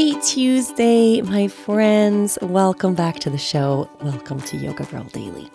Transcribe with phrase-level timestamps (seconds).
[0.00, 2.38] Happy Tuesday, my friends.
[2.40, 3.86] Welcome back to the show.
[4.00, 5.50] Welcome to Yoga Girl Daily.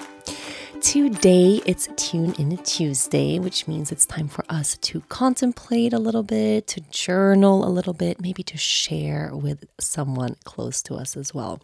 [0.82, 6.22] Today it's Tune In Tuesday, which means it's time for us to contemplate a little
[6.22, 11.34] bit, to journal a little bit, maybe to share with someone close to us as
[11.34, 11.60] well.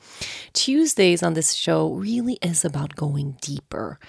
[0.54, 4.00] Tuesdays on this show really is about going deeper.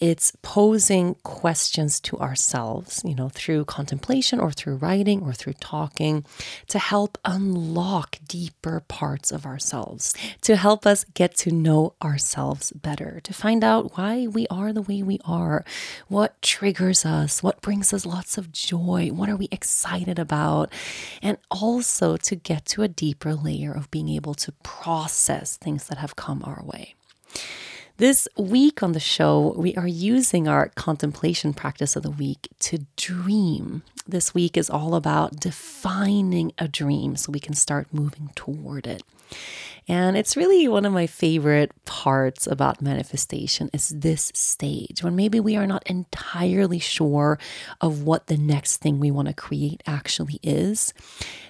[0.00, 6.24] It's posing questions to ourselves, you know, through contemplation or through writing or through talking
[6.68, 13.20] to help unlock deeper parts of ourselves, to help us get to know ourselves better,
[13.24, 15.66] to find out why we are the way we are,
[16.08, 20.72] what triggers us, what brings us lots of joy, what are we excited about,
[21.20, 25.98] and also to get to a deeper layer of being able to process things that
[25.98, 26.94] have come our way.
[28.00, 32.86] This week on the show, we are using our contemplation practice of the week to
[32.96, 33.82] dream.
[34.08, 39.02] This week is all about defining a dream so we can start moving toward it.
[39.88, 45.40] And it's really one of my favorite parts about manifestation is this stage when maybe
[45.40, 47.38] we are not entirely sure
[47.80, 50.94] of what the next thing we want to create actually is.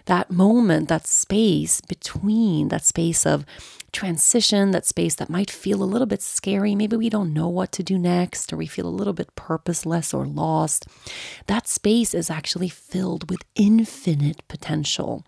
[0.06, 3.44] That moment, that space between that space of
[3.92, 6.74] transition, that space that might feel a little bit scary.
[6.74, 10.14] Maybe we don't know what to do next, or we feel a little bit purposeless
[10.14, 10.86] or lost.
[11.46, 15.24] That space is actually filled with infinite potential.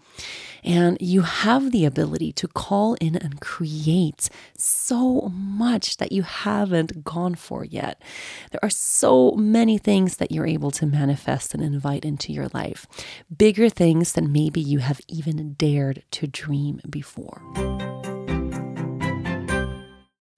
[0.64, 7.04] And you have the ability to call in and create so much that you haven't
[7.04, 8.02] gone for yet.
[8.50, 12.88] There are so many things that you're able to manifest and invite into your life,
[13.36, 17.40] bigger things than maybe you have even dared to dream before.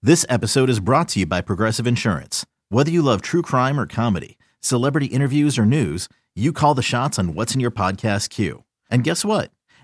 [0.03, 2.45] This episode is brought to you by Progressive Insurance.
[2.69, 7.17] Whether you love true crime or comedy, celebrity interviews or news, you call the shots
[7.17, 8.63] on what's in your podcast queue.
[8.91, 9.49] And guess what?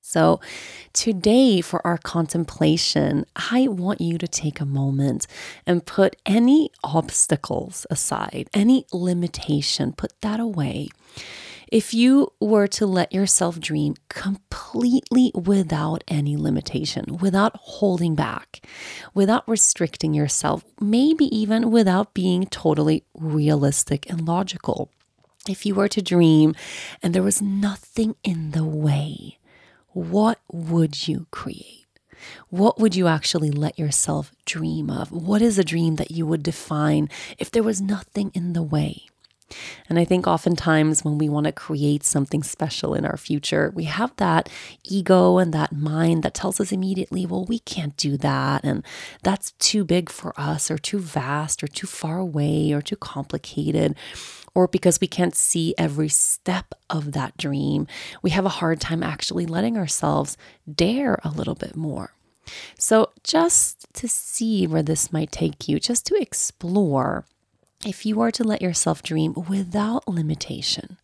[0.00, 0.40] So,
[0.92, 5.26] today for our contemplation, I want you to take a moment
[5.66, 10.88] and put any obstacles aside, any limitation, put that away.
[11.70, 18.64] If you were to let yourself dream completely without any limitation, without holding back,
[19.12, 24.90] without restricting yourself, maybe even without being totally realistic and logical,
[25.46, 26.54] if you were to dream
[27.02, 29.38] and there was nothing in the way,
[29.98, 31.86] what would you create?
[32.50, 35.10] What would you actually let yourself dream of?
[35.10, 39.06] What is a dream that you would define if there was nothing in the way?
[39.88, 43.84] And I think oftentimes when we want to create something special in our future, we
[43.84, 44.48] have that
[44.84, 48.64] ego and that mind that tells us immediately, well, we can't do that.
[48.64, 48.84] And
[49.22, 53.94] that's too big for us, or too vast, or too far away, or too complicated.
[54.54, 57.86] Or because we can't see every step of that dream,
[58.22, 60.36] we have a hard time actually letting ourselves
[60.72, 62.12] dare a little bit more.
[62.78, 67.26] So, just to see where this might take you, just to explore
[67.84, 70.98] if you are to let yourself dream without limitation,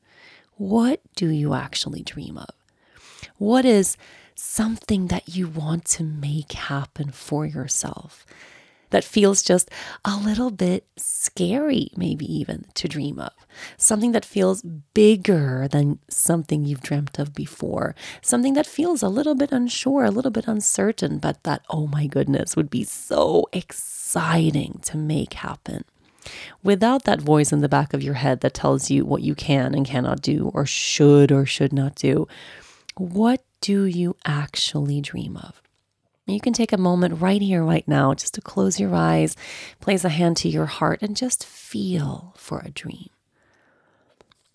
[0.57, 2.51] what do you actually dream of?
[3.39, 3.97] What is
[4.35, 8.27] something that you want to make happen for yourself?
[8.95, 9.73] that feels just
[10.05, 13.33] a little bit scary, maybe even to dream of.
[13.77, 17.97] Something that feels bigger than something you've dreamt of before.
[18.23, 22.07] Something that feels a little bit unsure, a little bit uncertain, but that, oh my
[22.07, 25.85] goodness, would be so exciting to make happen.
[26.63, 29.75] Without that voice in the back of your head that tells you what you can
[29.75, 32.27] and cannot do, or should or should not do,
[32.97, 35.61] what do you actually dream of?
[36.27, 39.37] You can take a moment right here, right now, just to close your eyes,
[39.81, 43.11] place a hand to your heart, and just feel for a dream.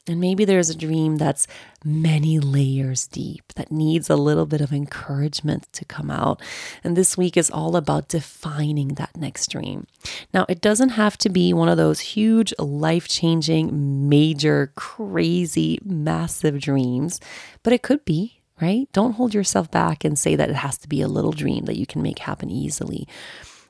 [0.10, 1.48] And maybe there's a dream that's
[1.86, 6.42] many layers deep that needs a little bit of encouragement to come out.
[6.84, 9.86] And this week is all about defining that next dream.
[10.34, 16.60] Now, it doesn't have to be one of those huge, life changing, major, crazy, massive
[16.60, 17.20] dreams,
[17.64, 18.90] but it could be right?
[18.92, 21.78] Don't hold yourself back and say that it has to be a little dream that
[21.78, 23.08] you can make happen easily.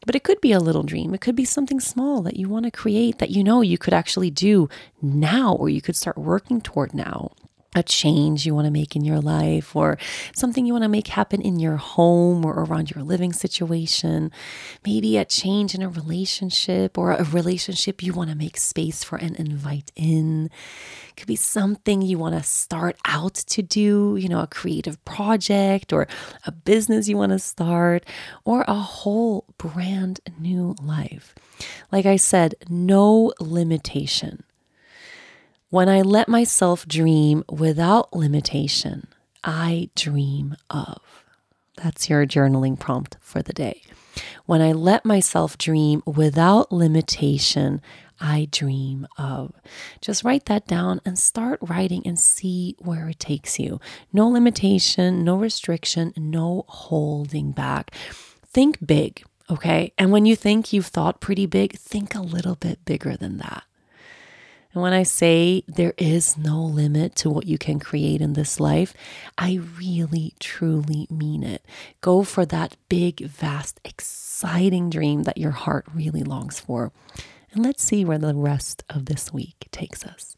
[0.05, 1.13] But it could be a little dream.
[1.13, 3.93] It could be something small that you want to create that you know you could
[3.93, 4.69] actually do
[5.01, 7.31] now or you could start working toward now
[7.79, 9.97] a change you want to make in your life or
[10.35, 14.31] something you want to make happen in your home or around your living situation.
[14.85, 19.17] Maybe a change in a relationship or a relationship you want to make space for
[19.17, 20.49] and invite in.
[21.09, 25.03] It could be something you want to start out to do, you know, a creative
[25.05, 26.07] project or
[26.45, 28.05] a business you want to start
[28.45, 31.33] or a whole brand new life.
[31.91, 34.43] Like I said, no limitation.
[35.71, 39.07] When I let myself dream without limitation,
[39.43, 40.99] I dream of.
[41.77, 43.83] That's your journaling prompt for the day.
[44.47, 47.81] When I let myself dream without limitation,
[48.19, 49.53] I dream of.
[50.01, 53.79] Just write that down and start writing and see where it takes you.
[54.11, 57.91] No limitation, no restriction, no holding back.
[58.43, 59.93] Think big, okay?
[59.99, 63.65] And when you think you've thought pretty big, think a little bit bigger than that.
[64.73, 68.59] And when I say there is no limit to what you can create in this
[68.59, 68.93] life,
[69.37, 71.65] I really, truly mean it.
[72.01, 76.91] Go for that big, vast, exciting dream that your heart really longs for.
[77.51, 80.37] And let's see where the rest of this week takes us.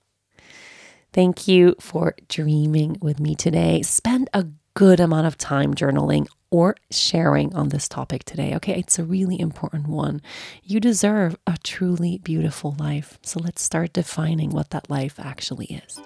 [1.12, 3.82] Thank you for dreaming with me today.
[3.82, 8.56] Spend a good amount of time journaling or sharing on this topic today.
[8.56, 10.22] Okay, it's a really important one.
[10.64, 13.18] You deserve a truly beautiful life.
[13.22, 16.00] So let's start defining what that life actually is.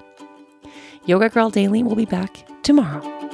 [1.06, 3.25] Yoga Girl Daily will be back tomorrow.